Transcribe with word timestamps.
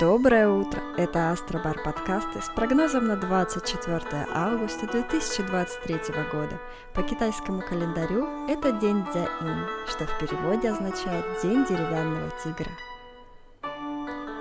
Доброе 0.00 0.48
утро! 0.48 0.80
Это 0.96 1.32
Астробар 1.32 1.78
подкасты 1.82 2.40
с 2.40 2.48
прогнозом 2.48 3.08
на 3.08 3.16
24 3.16 4.26
августа 4.32 4.86
2023 4.86 5.96
года. 6.32 6.58
По 6.94 7.02
китайскому 7.02 7.60
календарю 7.60 8.26
это 8.48 8.72
день 8.72 9.04
Дзя-Ин, 9.12 9.66
что 9.86 10.06
в 10.06 10.18
переводе 10.18 10.70
означает 10.70 11.26
«День 11.42 11.66
деревянного 11.66 12.30
тигра». 12.42 12.70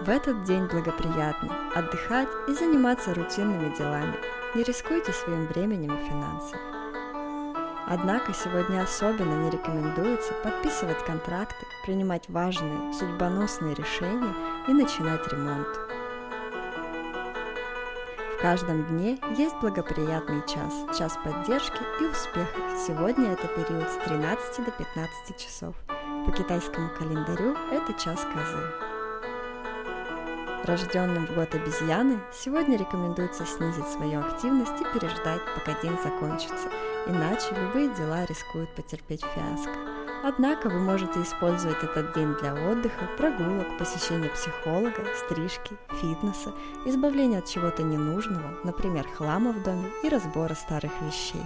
В 0.06 0.10
этот 0.10 0.46
день 0.46 0.68
благоприятно 0.68 1.70
отдыхать 1.76 2.30
и 2.48 2.54
заниматься 2.54 3.14
рутинными 3.14 3.76
делами. 3.76 4.16
Не 4.56 4.64
рискуйте 4.64 5.12
своим 5.12 5.48
временем 5.48 5.94
и 5.94 6.08
финансами. 6.08 6.81
Однако 7.94 8.34
сегодня 8.34 8.84
особенно 8.84 9.44
не 9.44 9.50
рекомендуется 9.50 10.32
подписывать 10.46 11.04
контракты, 11.04 11.66
принимать 11.86 12.30
важные, 12.30 12.94
судьбоносные 12.94 13.76
решения 13.76 14.34
и 14.70 14.72
начинать 14.72 15.28
ремонт. 15.28 15.68
В 18.38 18.42
каждом 18.42 18.86
дне 18.86 19.20
есть 19.38 19.58
благоприятный 19.58 20.42
час, 20.48 20.74
час 20.98 21.18
поддержки 21.22 21.82
и 22.00 22.06
успеха. 22.06 22.62
Сегодня 22.88 23.34
это 23.34 23.48
период 23.48 23.90
с 23.90 23.98
13 24.06 24.66
до 24.66 24.72
15 24.72 25.38
часов. 25.38 25.76
По 26.26 26.32
китайскому 26.32 26.92
календарю 26.98 27.58
это 27.74 27.92
час 28.02 28.26
козы. 28.34 28.91
Рожденным 30.64 31.26
в 31.26 31.34
год 31.34 31.56
обезьяны 31.56 32.20
сегодня 32.32 32.78
рекомендуется 32.78 33.46
снизить 33.48 33.88
свою 33.88 34.20
активность 34.20 34.80
и 34.80 34.94
переждать, 34.94 35.42
пока 35.56 35.80
день 35.82 35.98
закончится, 36.04 36.70
иначе 37.08 37.56
любые 37.60 37.90
дела 37.96 38.26
рискуют 38.26 38.76
потерпеть 38.76 39.24
фиаско. 39.24 39.74
Однако 40.24 40.70
вы 40.70 40.80
можете 40.80 41.24
использовать 41.24 41.84
этот 41.84 42.14
день 42.14 42.36
для 42.36 42.54
отдыха, 42.54 43.10
прогулок, 43.18 43.76
посещения 43.80 44.30
психолога, 44.30 45.04
стрижки, 45.26 45.76
фитнеса, 46.00 46.54
избавления 46.86 47.40
от 47.40 47.48
чего-то 47.48 47.82
ненужного, 47.82 48.54
например, 48.64 49.08
хлама 49.08 49.54
в 49.54 49.64
доме 49.64 49.90
и 50.04 50.10
разбора 50.10 50.54
старых 50.54 50.92
вещей. 51.02 51.42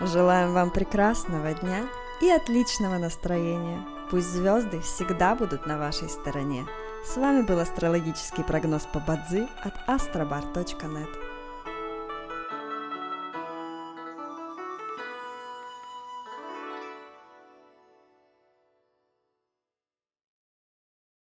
Желаем 0.00 0.54
вам 0.54 0.70
прекрасного 0.70 1.52
дня 1.52 1.82
и 2.22 2.30
отличного 2.30 2.96
настроения! 2.96 3.91
Пусть 4.12 4.28
звезды 4.28 4.78
всегда 4.80 5.34
будут 5.34 5.64
на 5.66 5.78
вашей 5.78 6.06
стороне. 6.10 6.66
С 7.02 7.16
вами 7.16 7.40
был 7.46 7.58
астрологический 7.58 8.44
прогноз 8.44 8.82
по 8.92 9.00
Бадзи 9.00 9.48
от 9.62 9.72
astrobar.net. 9.88 11.08